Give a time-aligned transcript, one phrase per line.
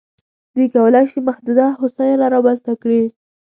[0.55, 3.03] دوی کولای شي محدوده هوساینه رامنځته کړي.